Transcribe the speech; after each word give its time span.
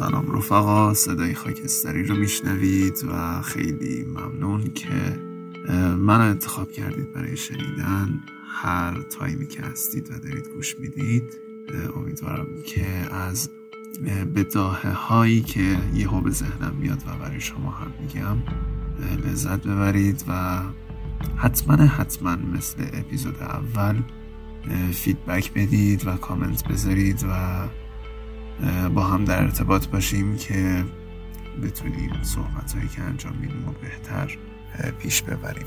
سلام 0.00 0.36
رفقا 0.36 0.94
صدای 0.94 1.34
خاکستری 1.34 2.02
رو 2.02 2.16
میشنوید 2.16 3.04
و 3.08 3.42
خیلی 3.42 4.04
ممنون 4.04 4.64
که 4.64 5.18
من 5.98 6.20
انتخاب 6.20 6.70
کردید 6.70 7.12
برای 7.12 7.36
شنیدن 7.36 8.20
هر 8.46 9.02
تایمی 9.02 9.46
که 9.46 9.62
هستید 9.62 10.10
و 10.10 10.18
دارید 10.18 10.48
گوش 10.48 10.76
می‌دید. 10.78 11.40
امیدوارم 11.96 12.46
که 12.66 12.86
از 13.14 13.50
بداهه 14.36 14.92
هایی 14.92 15.40
که 15.40 15.78
یهو 15.94 16.20
به 16.20 16.30
ذهنم 16.30 16.76
میاد 16.80 17.02
و 17.06 17.18
برای 17.18 17.40
شما 17.40 17.70
هم 17.70 17.92
میگم 18.00 18.36
لذت 19.24 19.66
ببرید 19.66 20.24
و 20.28 20.60
حتما 21.36 21.74
حتما 21.74 22.36
مثل 22.36 22.86
اپیزود 22.92 23.36
اول 23.40 24.02
فیدبک 24.92 25.52
بدید 25.52 26.06
و 26.06 26.16
کامنت 26.16 26.68
بذارید 26.68 27.24
و 27.28 27.28
با 28.94 29.04
هم 29.04 29.24
در 29.24 29.42
ارتباط 29.42 29.86
باشیم 29.86 30.36
که 30.36 30.84
بتونیم 31.62 32.22
صحبت 32.22 32.72
هایی 32.72 32.88
که 32.88 33.02
انجام 33.02 33.36
میدیم 33.36 33.68
و 33.68 33.72
بهتر 33.72 34.38
پیش 34.98 35.22
ببریم. 35.22 35.66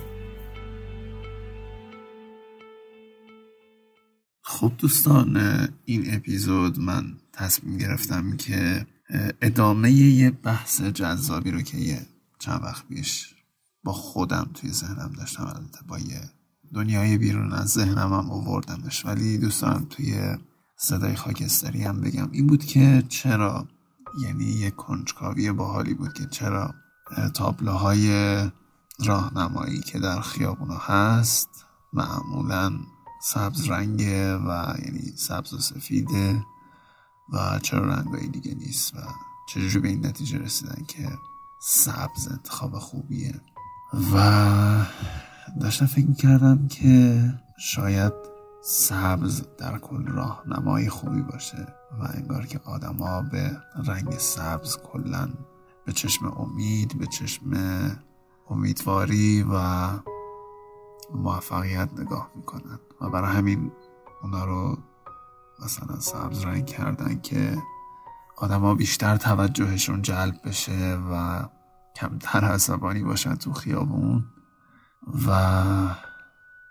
خب 4.41 4.71
دوستان 4.77 5.37
این 5.85 6.13
اپیزود 6.13 6.79
من 6.79 7.17
تصمیم 7.33 7.77
گرفتم 7.77 8.37
که 8.37 8.87
ادامه 9.41 9.91
یه 9.91 10.31
بحث 10.31 10.81
جذابی 10.81 11.51
رو 11.51 11.61
که 11.61 11.77
یه 11.77 12.01
چند 12.39 12.63
وقت 12.63 12.87
پیش 12.87 13.35
با 13.83 13.91
خودم 13.93 14.49
توی 14.53 14.71
ذهنم 14.71 15.13
داشتم 15.17 15.43
البته 15.43 15.79
با 15.87 15.99
یه 15.99 16.21
دنیای 16.73 17.17
بیرون 17.17 17.53
از 17.53 17.69
ذهنم 17.69 18.13
هم 18.13 18.31
آوردمش. 18.31 19.05
ولی 19.05 19.37
دوستان 19.37 19.85
توی 19.85 20.37
صدای 20.77 21.15
خاکستری 21.15 21.83
هم 21.83 22.01
بگم. 22.01 22.29
این 22.31 22.47
بود 22.47 22.65
که 22.65 23.03
چرا 23.09 23.67
یعنی 24.21 24.45
یه 24.45 24.71
کنجکاوی 24.71 25.51
باحالی 25.51 25.93
بود 25.93 26.13
که 26.13 26.25
چرا 26.25 26.73
تابلوهای 27.33 28.09
راهنمایی 28.99 29.81
که 29.81 29.99
در 29.99 30.21
خیابونا 30.21 30.77
هست 30.77 31.49
معمولا 31.93 32.79
سبز 33.21 33.69
رنگه 33.69 34.35
و 34.35 34.73
یعنی 34.85 35.13
سبز 35.15 35.53
و 35.53 35.59
سفیده 35.59 36.45
و 37.29 37.59
چرا 37.59 37.85
رنگایی 37.85 38.27
دیگه 38.27 38.55
نیست 38.55 38.95
و 38.95 38.99
چجوری 39.49 39.79
به 39.79 39.87
این 39.87 40.05
نتیجه 40.05 40.37
رسیدن 40.37 40.85
که 40.87 41.09
سبز 41.59 42.27
انتخاب 42.31 42.79
خوبیه. 42.79 43.41
و 44.13 44.85
داشتم 45.61 45.85
فکر 45.85 46.13
کردم 46.13 46.67
که 46.67 47.33
شاید 47.59 48.13
سبز 48.65 49.43
در 49.57 49.77
کل 49.77 50.07
راهنمای 50.07 50.89
خوبی 50.89 51.21
باشه 51.21 51.67
و 51.99 52.07
انگار 52.13 52.45
که 52.45 52.59
آدما 52.65 53.21
به 53.21 53.57
رنگ 53.85 54.17
سبز 54.17 54.77
کلا 54.77 55.29
به 55.85 55.91
چشم 55.91 56.25
امید 56.27 56.97
به 56.99 57.07
چشم 57.07 57.51
امیدواری 58.49 59.45
و 59.51 59.89
موفقیت 61.15 61.89
نگاه 61.97 62.31
می‌کنن. 62.35 62.79
و 63.01 63.09
برای 63.09 63.35
همین 63.35 63.71
اونا 64.21 64.45
رو 64.45 64.77
مثلا 65.63 65.99
سبز 65.99 66.45
رنگ 66.45 66.65
کردن 66.65 67.21
که 67.21 67.57
آدما 68.37 68.75
بیشتر 68.75 69.17
توجهشون 69.17 70.01
جلب 70.01 70.35
بشه 70.45 70.97
و 71.11 71.43
کمتر 71.95 72.45
عصبانی 72.45 73.03
باشن 73.03 73.35
تو 73.35 73.53
خیابون 73.53 74.25
و 75.27 75.53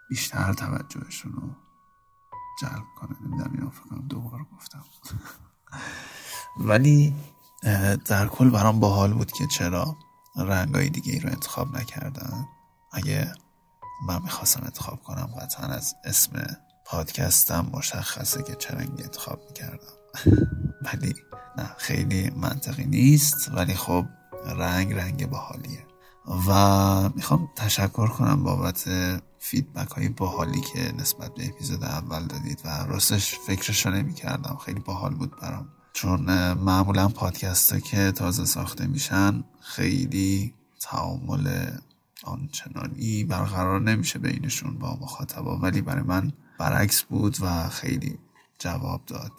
بیشتر 0.09 0.53
توجهشون 0.53 1.33
رو 1.33 1.62
جلب 2.61 2.85
کنه. 3.01 3.17
نمی‌دونم 3.21 3.53
اینو 3.55 3.71
فکر 3.71 3.89
کنم 4.31 4.47
گفتم. 4.57 4.85
ولی 6.69 7.15
در 8.07 8.27
کل 8.29 8.51
برام 8.51 8.81
باحال 8.81 9.13
بود 9.13 9.33
که 9.33 9.47
چرا 9.47 9.97
رنگای 10.37 10.89
دیگه 10.89 11.13
ای 11.13 11.21
رو 11.21 11.31
انتخاب 11.31 11.77
نکردن. 11.77 12.47
اگه 12.93 13.33
من 14.07 14.23
می‌خواستم 14.23 14.65
انتخاب 14.65 15.03
کنم 15.03 15.27
قطعا 15.41 15.67
از 15.67 15.95
اسم 16.05 16.57
پادکستم 16.87 17.67
مشخصه 17.73 18.43
که 18.43 18.55
چه 18.55 18.75
رنگی 18.75 19.03
انتخاب 19.03 19.41
می‌کردم. 19.49 19.93
ولی 20.93 21.15
نه 21.59 21.75
خیلی 21.79 22.31
منطقی 22.31 22.85
نیست. 22.85 23.51
ولی 23.55 23.75
خب 23.75 24.07
رنگ 24.57 24.93
رنگ 24.93 25.31
باحالیه. 25.31 25.87
و 26.49 27.09
می‌خوام 27.09 27.49
تشکر 27.57 28.07
کنم 28.09 28.45
بابت 28.45 28.89
فیدبک 29.45 29.91
های 29.91 30.09
باحالی 30.09 30.61
که 30.61 30.93
نسبت 30.99 31.35
به 31.35 31.47
اپیزود 31.47 31.85
اول 31.85 32.27
دادید 32.27 32.61
و 32.65 32.69
راستش 32.69 33.35
فکرش 33.35 33.87
رو 33.87 33.93
نمی 33.93 34.15
کردم 34.15 34.59
خیلی 34.65 34.81
باحال 34.81 35.15
بود 35.15 35.41
برام. 35.41 35.69
چون 35.93 36.53
معمولا 36.53 37.09
پادکست 37.09 37.73
ها 37.73 37.81
که 37.81 38.13
تازه 38.13 38.45
ساخته 38.45 38.87
میشن 38.87 39.45
خیلی 39.61 40.55
تعامل 40.81 41.71
آنچنانی 42.25 43.25
برقرار 43.25 43.81
نمیشه 43.81 44.19
بینشون 44.19 44.79
با 44.79 44.99
مخاطبا. 45.01 45.57
ولی 45.57 45.81
برای 45.81 46.03
من 46.03 46.33
برعکس 46.59 47.03
بود 47.03 47.37
و 47.41 47.69
خیلی 47.69 48.19
جواب 48.59 49.01
داد. 49.07 49.33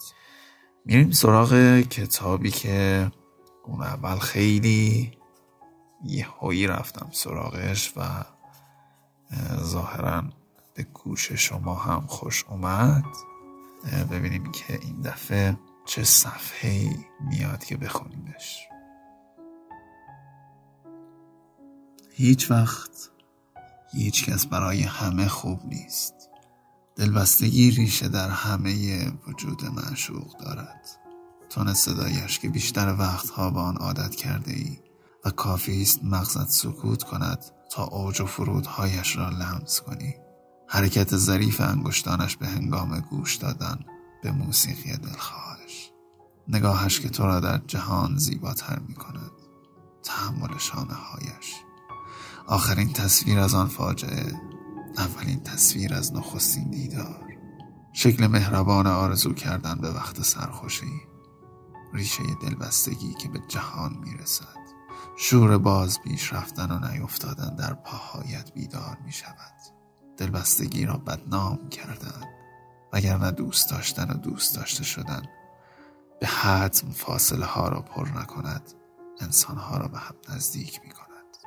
میریم 0.86 1.12
سراغ 1.12 1.80
کتابی 1.80 2.52
که 2.52 3.12
اون 3.66 3.82
اول 3.82 4.20
خیلی 4.20 5.12
یه 6.06 6.28
هایی 6.28 6.68
رفتم 6.68 7.10
سراغش 7.12 7.94
و 7.98 8.24
ظاهرا 9.64 10.24
به 10.74 10.84
گوش 10.84 11.32
شما 11.32 11.76
هم 11.76 12.08
خوش 12.08 12.46
اومد. 12.50 13.06
ببینیم 14.12 14.52
که 14.52 14.80
این 14.82 15.02
دفعه 15.02 15.58
چه 15.86 16.04
صفحه 16.04 16.96
میاد 17.30 17.64
که 17.64 17.78
بخونیمش. 17.78 18.68
هیچ 22.12 22.52
وقت 22.52 23.10
هیچ 23.92 24.26
کس 24.26 24.46
برای 24.46 24.82
همه 24.82 25.28
خوب 25.28 25.66
نیست. 25.66 26.14
دلبستگی 26.96 27.72
ریشه 27.72 28.08
در 28.08 28.30
همه 28.30 29.12
وجود 29.28 29.66
معشوق 29.66 30.38
دارد. 30.38 30.90
تون 31.50 31.74
صدایش 31.74 32.40
که 32.40 32.50
بیشتر 32.50 32.96
وقتها 33.00 33.50
با 33.50 33.62
آن 33.62 33.78
عادت 33.78 34.16
کرده 34.16 34.52
ای 34.52 34.78
و 35.26 35.30
کافی 35.30 35.82
است 35.82 36.04
مغزت 36.04 36.50
سکوت 36.50 37.04
کند 37.04 37.46
تا 37.74 37.84
اوج 37.84 38.22
و 38.22 38.26
فرودهایش 38.26 39.18
را 39.18 39.30
لمس 39.30 39.82
کنی. 39.82 40.16
حرکت 40.68 41.18
ظریف 41.18 41.62
انگشتانش 41.62 42.38
به 42.38 42.48
هنگام 42.48 43.00
گوش 43.00 43.36
دادن 43.36 43.80
به 44.24 44.32
موسیقی 44.32 44.98
دلخواهش. 44.98 45.92
نگاهش 46.48 47.00
که 47.00 47.10
تو 47.10 47.26
را 47.26 47.40
در 47.40 47.58
جهان 47.58 48.18
زیباتر 48.18 48.80
می 48.80 48.94
کند 48.94 49.32
تحمل 50.04 50.58
شانه 50.58 50.94
هایش 50.94 51.56
آخرین 52.48 52.94
تصویر 52.94 53.40
از 53.40 53.54
آن 53.54 53.68
فاجعه 53.68 54.42
اولین 54.98 55.44
تصویر 55.44 55.94
از 55.94 56.16
نخستین 56.16 56.70
دیدار. 56.70 57.28
شکل 57.94 58.28
مهربان 58.28 58.88
آرزو 58.88 59.34
کردن 59.34 59.76
به 59.76 59.92
وقت 59.92 60.22
سرخوشی. 60.22 61.02
ریشه 61.94 62.24
دلبستگی 62.42 63.14
که 63.14 63.30
به 63.30 63.40
جهان 63.48 63.98
می‌رسد. 64.04 64.63
شور 65.16 65.58
باز 65.58 66.02
پیش 66.02 66.34
رفتن 66.34 66.72
و 66.72 66.92
نیفتادن 66.92 67.56
در 67.56 67.74
پاهایت 67.74 68.54
بیدار 68.54 68.98
می 69.06 69.12
شود. 69.12 69.54
دلبستگی 70.18 70.86
را 70.86 70.98
بدنام 70.98 71.70
کردن. 71.70 72.24
وگرنه 72.94 73.32
دوست 73.32 73.72
داشتن 73.72 74.10
و 74.10 74.14
دوست 74.14 74.56
داشته 74.56 74.84
شدن. 74.84 75.22
به 76.20 76.28
حتم 76.28 76.92
فاصله 76.92 77.46
ها 77.46 77.68
را 77.68 77.82
پر 77.82 78.10
نکند. 78.10 78.74
انسان 79.22 79.58
ها 79.58 79.78
را 79.78 79.88
به 79.88 79.98
هم 79.98 80.16
نزدیک 80.30 80.82
می 80.84 80.90
کند. 80.90 81.38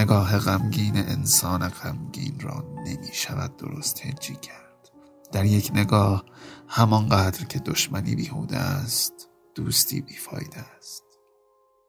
نگاه 0.00 0.38
غمگین 0.38 0.96
انسان 0.96 1.68
غمگین 1.68 2.40
را 2.40 2.64
نمی 2.84 3.12
شود 3.12 3.56
درست 3.56 4.06
هجی 4.06 4.36
کرد. 4.36 4.90
در 5.32 5.44
یک 5.44 5.70
نگاه 5.74 6.24
همانقدر 6.68 7.44
که 7.44 7.58
دشمنی 7.58 8.14
بیهوده 8.14 8.58
است 8.58 9.28
دوستی 9.54 10.00
بیفایده 10.00 10.60
است. 10.78 11.11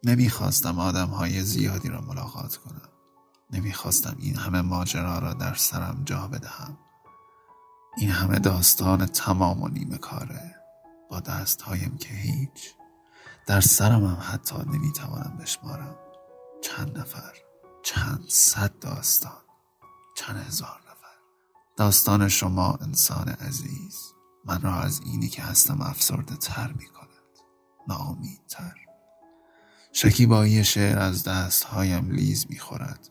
نمی‌خواستم 0.03 0.79
آدم 0.79 1.07
های 1.07 1.43
زیادی 1.43 1.89
را 1.89 2.01
ملاقات 2.01 2.57
کنم. 2.57 2.89
نمی‌خواستم 3.51 4.15
این 4.19 4.35
همه 4.35 4.61
ماجرا 4.61 5.19
را 5.19 5.33
در 5.33 5.53
سرم 5.53 6.01
جا 6.05 6.27
بدهم. 6.27 6.77
این 7.97 8.09
همه 8.09 8.39
داستان 8.39 9.05
تمام 9.05 9.61
و 9.61 9.67
نیمه 9.67 9.97
کاره. 9.97 10.55
با 11.09 11.19
دست 11.19 11.61
هایم 11.61 11.97
که 11.97 12.13
هیچ. 12.13 12.75
در 13.47 13.61
سرم 13.61 14.05
هم 14.05 14.17
حتی 14.21 14.55
نمی‌توانم 14.57 15.37
بشمارم. 15.41 15.95
چند 16.63 16.97
نفر 16.97 17.33
چند 17.83 18.25
صد 18.29 18.79
داستان 18.79 19.41
چند 20.17 20.37
هزار 20.47 20.79
نفر. 20.81 21.17
داستان 21.77 22.27
شما 22.27 22.73
انسان 22.81 23.27
عزیز 23.27 23.97
من 24.45 24.61
را 24.61 24.75
از 24.75 25.01
اینی 25.05 25.29
که 25.29 25.41
هستم 25.41 25.81
افسرده 25.81 26.35
تر 26.35 26.73
می 26.73 26.87
کند 26.87 27.03
تر 28.49 28.82
شکیبایی 29.95 30.63
شعر 30.63 30.99
از 30.99 31.23
دستهایم 31.23 32.11
لیز 32.11 32.45
می‌خورد. 32.49 33.09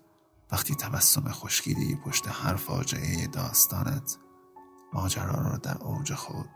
وقتی 0.52 0.74
تبسم 0.74 1.28
خشکیده 1.28 1.94
پشت 1.94 2.24
هر 2.28 2.56
فاجعه 2.56 3.26
داستانت 3.26 4.18
ماجرا 4.92 5.42
را 5.50 5.56
در 5.56 5.78
اوج 5.78 6.14
خود 6.14 6.50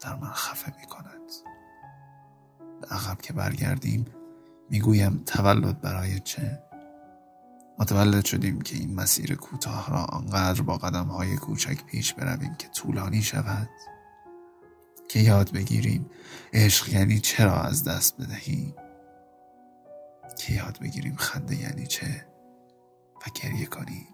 در 0.00 0.14
من 0.14 0.32
خفه 0.32 0.72
می 0.80 0.86
کند 0.86 1.30
به 2.80 2.86
عقب 2.86 3.20
که 3.20 3.32
برگردیم 3.32 4.04
می‌گویم 4.70 5.22
تولد 5.26 5.80
برای 5.80 6.20
چه؟ 6.20 6.62
متولد 7.78 8.24
شدیم 8.24 8.60
که 8.60 8.76
این 8.76 8.94
مسیر 8.94 9.34
کوتاه 9.34 9.90
را 9.90 10.04
آنقدر 10.04 10.62
با 10.62 10.76
قدم 10.76 11.06
های 11.06 11.36
کوچک 11.36 11.84
پیش 11.84 12.14
برویم 12.14 12.54
که 12.54 12.68
طولانی 12.68 13.22
شود 13.22 13.68
که 15.08 15.20
یاد 15.20 15.52
بگیریم 15.52 16.10
عشق 16.52 16.88
یعنی 16.88 17.20
چرا 17.20 17.60
از 17.60 17.84
دست 17.84 18.20
بدهیم. 18.20 18.74
که 20.38 20.52
یاد 20.52 20.78
بگیریم 20.80 21.16
خنده 21.16 21.56
یعنی 21.56 21.86
چه 21.86 22.26
و 23.16 23.30
گریه 23.34 23.66
کنیم. 23.66 24.06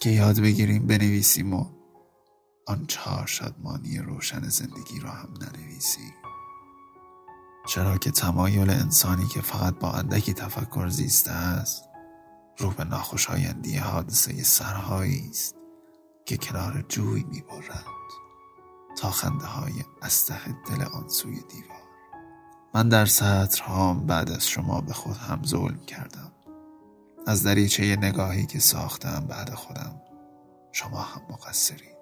که 0.00 0.10
یاد 0.10 0.40
بگیریم 0.40 0.86
بنویسیم 0.86 1.54
و 1.54 1.66
آن 2.66 2.86
چهار 2.86 3.26
شادمانی 3.26 3.98
روشن 3.98 4.48
زندگی 4.48 5.00
را 5.00 5.10
هم 5.10 5.34
ننویسیم. 5.40 6.14
چرا 7.68 7.98
که 7.98 8.10
تمایل 8.10 8.70
انسانی 8.70 9.26
که 9.26 9.40
فقط 9.40 9.78
با 9.78 9.92
اندکی 9.92 10.34
تفکر 10.34 10.88
زیسته 10.88 11.30
است 11.30 11.84
رو 12.58 12.70
به 12.70 12.84
ناخوشایندی 12.84 13.76
حادثه 13.76 14.42
سرهایی 14.42 15.28
است 15.30 15.54
که 16.26 16.36
کنار 16.36 16.84
جوی 16.88 17.24
می‌برد 17.24 17.84
تا 18.98 19.10
خنده 19.10 19.46
های 19.46 19.84
استه 20.02 20.34
دل 20.68 20.82
آن 20.82 21.08
سوی 21.08 21.40
دیوار. 21.48 21.79
من 22.74 22.88
در 22.88 23.06
سطرهام 23.06 24.06
بعد 24.06 24.30
از 24.30 24.48
شما 24.48 24.80
به 24.80 24.92
خود 24.92 25.16
هم 25.16 25.42
ظلم 25.46 25.80
کردم. 25.86 26.32
از 27.26 27.42
دریچه 27.42 27.96
نگاهی 27.96 28.46
که 28.46 28.58
ساختم 28.58 29.26
بعد 29.28 29.54
خودم 29.54 30.00
شما 30.72 31.00
هم 31.00 31.22
مقصرید. 31.30 32.00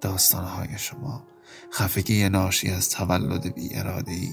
داستانهای 0.00 0.78
شما 0.78 1.26
خفگی 1.72 2.28
ناشی 2.28 2.70
از 2.70 2.90
تولد 2.90 3.54
بی 3.54 3.74
اراده 3.74 4.12
ای 4.12 4.32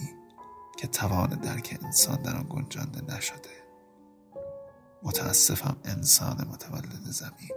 که 0.78 0.88
توان 0.88 1.30
درک 1.30 1.80
انسان 1.84 2.22
در 2.22 2.36
آن 2.36 2.46
گنجانده 2.50 3.16
نشده. 3.16 3.50
متاسفم 5.04 5.78
انسان 5.86 6.48
متولد 6.52 7.04
زمین. 7.04 7.52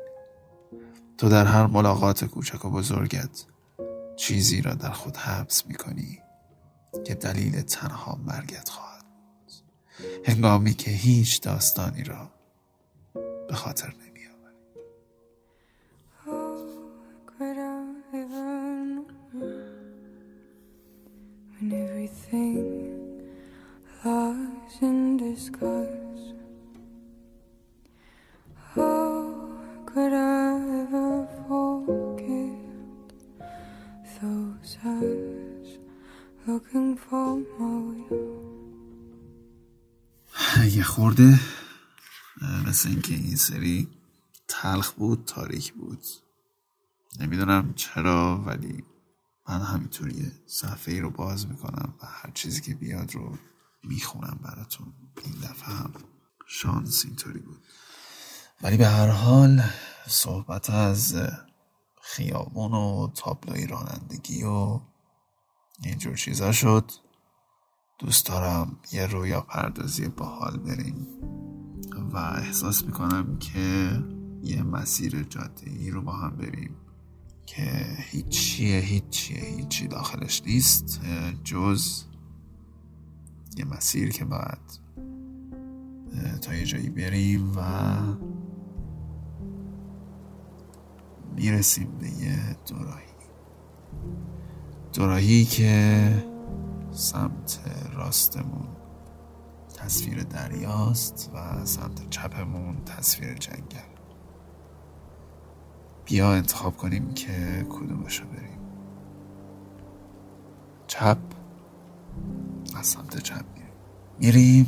تو 1.19 1.29
در 1.29 1.45
هر 1.45 1.67
ملاقات 1.67 2.25
کوچک 2.25 2.65
و 2.65 2.71
بزرگت 2.71 3.45
چیزی 4.17 4.63
را 4.63 4.75
در 4.75 4.91
خود 4.91 5.17
حبس 5.17 5.67
می 5.67 5.75
کنی 5.75 6.19
که 7.05 7.15
دلیل 7.15 7.61
تنها 7.61 8.19
مرگت 8.27 8.69
خواهد 8.69 9.05
بود. 9.05 9.53
هنگامی 10.25 10.75
که 10.75 10.91
هیچ 10.91 11.41
داستانی 11.41 12.05
را 12.05 12.31
به 13.49 13.55
خاطر 13.55 13.89
نمی 13.89 14.09
یه 40.77 40.83
خورده 40.83 41.41
مثل 42.67 42.89
اینکه 42.89 43.15
این 43.15 43.37
سری 43.37 43.89
تلخ 44.49 44.93
بود 44.93 45.25
تاریک 45.25 45.73
بود. 45.73 46.03
نمی‌دونم 47.21 47.75
چرا 47.75 48.43
ولی 48.47 48.85
من 49.49 49.61
همینطوری 49.61 50.33
صفحه 50.47 50.95
ای 50.95 51.01
رو 51.01 51.11
باز 51.11 51.49
می‌کنم 51.49 51.95
و 52.03 52.07
هر 52.07 52.31
چیزی 52.35 52.61
که 52.61 52.75
بیاد 52.75 53.15
رو 53.15 53.39
می‌خونم 53.85 54.41
براتون. 54.43 54.93
این 55.25 55.35
دفعه 55.35 55.75
هم 55.75 55.93
شانس 56.47 57.05
اینطوری 57.05 57.41
بود. 57.41 57.63
ولی 58.63 58.77
به 58.77 58.87
هر 58.87 59.09
حال 59.09 59.63
صحبت 60.07 60.71
از 60.71 61.17
خیابون 62.03 62.73
و 62.73 63.09
تابلوی 63.15 63.67
رانندگی 63.67 64.43
و 64.43 64.81
اینجور 65.85 66.17
چیزا 66.17 66.53
شد. 66.53 66.91
دوست 67.99 68.27
دارم 68.27 68.77
یه 68.93 69.07
رویا 69.07 69.41
پردازی 69.41 70.09
باحال 70.09 70.57
بریم 70.57 71.07
و 72.13 72.17
احساس 72.17 72.85
می‌کنم 72.85 73.39
که 73.39 73.91
یه 74.43 74.63
مسیر 74.63 75.23
جاده 75.23 75.71
ای 75.71 75.91
رو 75.91 76.03
با 76.03 76.13
هم 76.13 76.37
بریم 76.37 76.77
که 77.47 77.87
هیچیه 77.99 78.81
هیچیه 78.81 79.41
هیچی 79.41 79.89
داخلش 79.89 80.43
نیست 80.47 81.01
جز 81.45 82.05
یه 83.57 83.65
مسیر 83.65 84.11
که 84.11 84.25
باید 84.25 84.81
تا 86.43 86.55
یه 86.55 86.65
جایی 86.65 86.91
بریم 86.91 87.53
و 87.57 87.63
می‌رسیم 91.37 91.99
به 91.99 92.09
یه 92.09 92.57
دوراهی 92.69 93.09
دوراهی 94.93 95.45
که 95.45 96.11
سمت 96.91 97.61
راستمون 97.93 98.69
تصویر 99.77 100.23
دریاست 100.23 101.31
و 101.35 101.65
سمت 101.65 102.11
چپمون 102.11 102.85
تصویر 102.85 103.35
جنگل. 103.35 103.79
بیا 106.05 106.33
انتخاب 106.33 106.77
کنیم 106.77 107.15
که 107.15 107.67
کدومشو 107.71 108.25
بریم. 108.27 108.59
چپ. 110.87 111.19
از 112.77 112.87
سمت 112.87 113.19
چپ 113.19 113.45
میریم. 113.55 113.73
میریم 114.19 114.67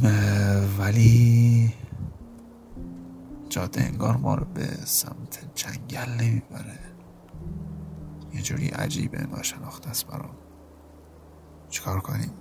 ولی 0.78 1.72
جاده 3.48 3.82
انگار 3.82 4.16
ما 4.16 4.34
رو 4.34 4.44
به 4.54 4.66
سمت 4.84 5.38
جنگل 5.54 6.10
نمی‌بره. 6.20 6.78
یه 8.34 8.42
جوری 8.42 8.68
عجیبه 8.68 9.26
ناشناخته 9.26 9.90
است 9.90 10.06
برام. 10.06 10.36
چیکار 11.70 12.00
کنیم؟ 12.00 12.32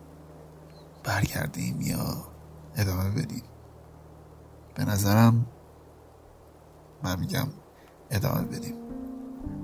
برگردیم 1.04 1.82
یا 1.82 2.26
ادامه 2.76 3.10
بدیم؟ 3.10 3.44
به 4.76 4.86
نظرم 4.86 5.46
من 7.04 7.20
میگم 7.20 7.48
ادامه 8.12 8.42
بدیم. 8.42 8.76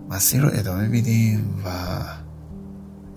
مسیر 0.10 0.42
رو 0.42 0.50
ادامه 0.54 0.88
میدیم 0.88 1.64
و 1.66 1.70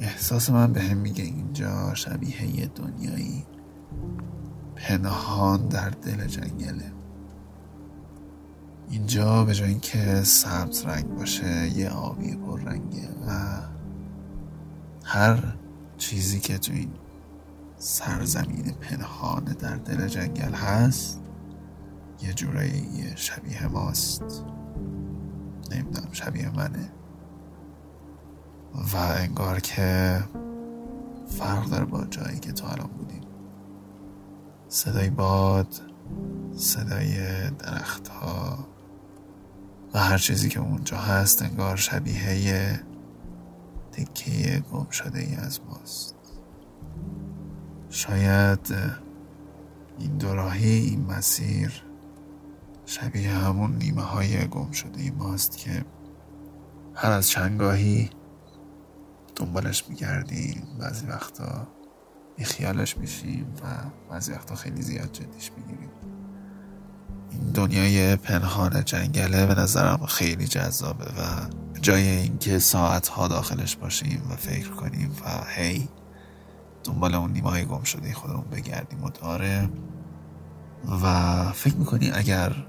احساس 0.01 0.51
من 0.51 0.73
به 0.73 0.83
هم 0.83 0.97
میگه 0.97 1.25
اینجا 1.25 1.95
شبیه 1.95 2.57
یه 2.57 2.67
دنیایی 2.67 3.47
پنهان 4.77 5.69
در 5.69 5.91
دل 5.91 6.27
جنگله. 6.27 6.93
اینجا 8.91 9.45
به 9.45 9.55
جای 9.55 9.69
اینکه 9.69 10.23
سبز 10.23 10.87
رنگ 10.87 11.15
باشه 11.15 11.69
یه 11.69 11.91
آبی 11.91 12.37
پر 12.37 12.61
رنگه 12.61 13.09
و 13.27 13.61
هر 15.05 15.55
چیزی 15.99 16.41
که 16.41 16.59
تو 16.59 16.73
این 16.73 16.91
سرزمین 17.77 18.73
پنهان 18.73 19.45
در 19.45 19.77
دل 19.77 20.07
جنگل 20.07 20.53
هست 20.53 21.21
یه 22.23 22.33
جورایی 22.33 23.13
شبیه 23.17 23.67
ماست. 23.67 24.45
نمی‌دونم 25.71 26.13
شبیه 26.13 26.51
منه. 26.57 26.93
و 28.75 28.97
انگار 28.97 29.61
که 29.61 30.19
فرق 31.27 31.65
داره 31.71 31.85
با 31.85 32.05
جایی 32.05 32.39
که 32.39 32.53
تو 32.53 32.67
الان 32.67 32.91
بودیم. 32.99 33.23
صدای 34.69 35.11
باد 35.11 35.81
صدای 36.53 37.51
درخت 37.51 38.09
ها 38.09 38.69
و 39.95 39.99
هر 39.99 40.19
چیزی 40.19 40.49
که 40.49 40.61
اونجا 40.61 40.97
هست 40.97 41.43
انگار 41.43 41.77
شبیه 41.77 42.81
تکه 43.93 44.63
گم 44.73 44.91
شده 44.91 45.19
ای 45.19 45.35
از 45.35 45.61
ماست. 45.69 46.15
شاید 47.91 48.75
این 49.99 50.19
دوراهی 50.19 50.69
این 50.69 51.07
مسیر 51.07 51.83
شبیه 52.87 53.31
همون 53.31 53.77
نیمه 53.77 54.03
های 54.03 54.47
گم 54.47 54.71
شده 54.71 55.01
ای 55.01 55.11
ماست 55.11 55.59
که 55.59 55.85
هر 56.95 57.11
از 57.11 57.29
چنگاهی 57.29 58.11
دنبالش 59.37 59.89
میگردیم. 59.89 60.63
بعضی 60.81 61.07
وقتا 61.07 61.69
بی 62.37 62.45
خیالش 62.45 62.97
میشیم 62.97 63.55
و 63.63 63.67
بعضی 64.11 64.33
وقتا 64.33 64.55
خیلی 64.55 64.83
زیاد 64.83 65.13
جدیش 65.13 65.51
می‌گیریم. 65.57 65.91
دنیای 67.55 68.17
پنهان 68.17 68.85
جنگله 68.85 69.47
به 69.47 69.55
نظرم 69.55 70.07
خیلی 70.07 70.47
جذابه 70.47 71.05
و 71.05 71.49
جای 71.81 72.09
اینکه 72.09 72.59
ساعتها 72.59 73.29
داخلش 73.29 73.77
باشیم 73.77 74.23
و 74.31 74.37
فکر 74.37 74.69
کنیم 74.69 75.11
و 75.25 75.45
هی 75.57 75.89
دنبال 76.85 77.15
اون 77.15 77.33
نیمه 77.33 77.65
گم 77.65 77.83
شده 77.83 78.15
خودمون 78.15 78.45
بگردیم 78.45 79.05
و 79.05 79.11
داره. 79.11 79.69
و 81.03 81.45
فکر 81.53 81.77
می‌کنی 81.77 82.11
اگر 82.11 82.67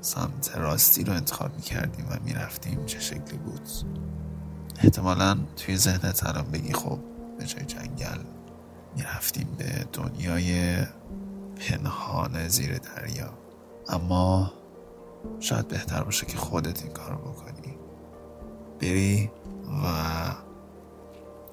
سمت 0.00 0.56
راستی 0.56 1.04
رو 1.04 1.12
انتخاب 1.12 1.54
می‌کردیم 1.56 2.06
و 2.10 2.16
می‌رفتیم 2.24 2.86
چه 2.86 3.00
شکلی 3.00 3.38
بود؟ 3.38 3.68
احتمالا 4.80 5.38
توی 5.56 5.76
ذهنت 5.76 6.26
الان 6.26 6.50
بگی 6.50 6.72
خب 6.72 6.98
به 7.38 7.46
جای 7.46 7.64
جنگل 7.64 8.18
می‌رفتیم 8.96 9.48
به 9.58 9.86
دنیای 9.92 10.76
پنهان 11.56 12.48
زیر 12.48 12.78
دریا. 12.78 13.41
اما 13.92 14.52
شاید 15.40 15.68
بهتر 15.68 16.02
باشه 16.02 16.26
که 16.26 16.36
خودت 16.36 16.82
این 16.82 16.92
کارو 16.92 17.16
بکنی. 17.16 17.78
بری 18.80 19.30
و 19.84 19.86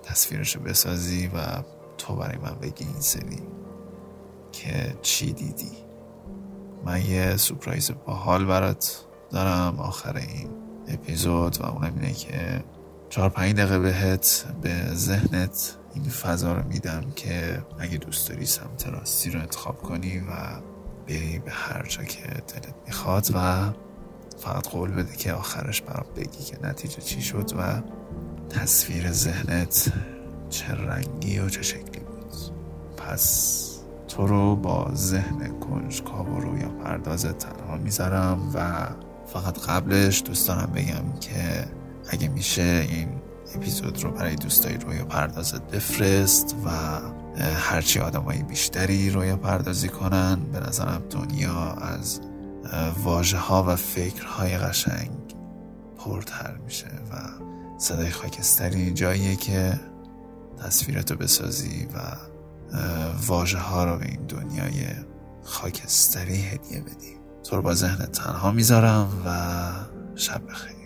تصویرشو 0.03 0.59
بسازی 0.59 1.27
و 1.27 1.63
تو 1.97 2.15
برای 2.15 2.37
من 2.37 2.55
بگی 2.61 2.85
این 2.85 2.99
سری 2.99 3.41
که 4.51 4.97
چی 5.01 5.33
دیدی. 5.33 5.71
من 6.85 7.05
یه 7.05 7.37
سپرایز 7.37 7.91
باحال 8.05 8.45
برات 8.45 9.05
دارم. 9.31 9.79
آخر 9.79 10.17
این 10.17 10.49
اپیزود 10.87 11.61
و 11.61 11.65
اونم 11.65 11.93
اینه 11.95 12.13
که 12.13 12.63
چهار 13.09 13.29
پنج 13.29 13.55
دقیقه 13.55 13.79
بهت 13.79 14.45
به 14.61 14.93
ذهنت 14.93 15.75
این 15.95 16.03
فضا 16.09 16.53
رو 16.53 16.67
میدم 16.67 17.11
که 17.15 17.63
اگه 17.79 17.97
دوست 17.97 18.29
داری 18.29 18.45
سمت 18.45 18.87
راستی 18.87 19.29
رو 19.29 19.39
انتخاب 19.39 19.81
کنی 19.81 20.19
و 20.19 20.61
بری 21.09 21.39
به 21.39 21.51
هر 21.51 21.85
جا 21.89 22.03
که 22.03 22.21
دلت 22.23 22.75
می‌خواد 22.87 23.27
و 23.35 23.69
فقط 24.37 24.67
قول 24.67 24.91
بده 24.91 25.15
که 25.15 25.33
آخرش 25.33 25.81
برام 25.81 26.05
بگی 26.15 26.43
که 26.43 26.57
نتیجه 26.63 27.01
چی 27.01 27.21
شد 27.21 27.51
و 27.57 27.81
تصویر 28.49 29.11
ذهنت 29.11 29.93
چه 30.49 30.73
رنگی 30.73 31.39
و 31.39 31.49
چه 31.49 31.61
شکلی 31.61 31.99
بود. 31.99 32.33
پس 32.97 33.65
تو 34.07 34.27
رو 34.27 34.55
با 34.55 34.91
ذهن 34.93 35.59
کنجکاو 35.59 36.27
و 36.27 36.39
رویا 36.39 36.69
پردازت 36.69 37.37
تنها 37.37 37.77
می‌ذارم 37.77 38.51
و 38.53 38.87
فقط 39.33 39.59
قبلش 39.59 40.23
دوست 40.25 40.47
دارم 40.47 40.71
بگم 40.75 41.19
که 41.19 41.67
اگه 42.09 42.27
میشه 42.27 42.87
این 42.89 43.09
اپیزود 43.55 44.03
رو 44.03 44.11
برای 44.11 44.35
دوستای 44.35 44.77
رویا 44.77 45.05
پردازت 45.05 45.61
بفرست 45.61 46.55
و 46.65 46.69
هرچی 47.41 47.99
آدمایی 47.99 48.43
بیشتری 48.43 49.09
رویا 49.09 49.37
پردازی 49.37 49.89
کنن 49.89 50.39
به 50.53 50.59
نظرم 50.59 51.01
دنیا 51.09 51.71
از 51.71 52.21
واژه 53.03 53.37
ها 53.37 53.63
و 53.63 53.75
فکرهای 53.75 54.57
قشنگ 54.57 55.11
پرتر 55.97 56.57
میشه 56.65 56.87
و 56.87 57.15
صدای 57.77 58.09
خاکستری 58.09 58.91
جاییه 58.91 59.35
که 59.35 59.79
تصویرتو 60.63 61.15
بسازی 61.15 61.87
و 61.95 61.99
واژه 63.27 63.57
ها 63.59 63.83
رو 63.83 63.97
به 63.97 64.05
این 64.05 64.25
دنیای 64.25 64.85
خاکستری 65.43 66.41
هدیه 66.41 66.81
بدی. 66.81 67.17
تو 67.43 67.55
رو 67.55 67.61
با 67.61 67.73
ذهن 67.73 68.05
تنها 68.05 68.51
می‌ذارم 68.51 69.07
و 69.25 69.31
شب 70.15 70.47
بخیر. 70.47 70.78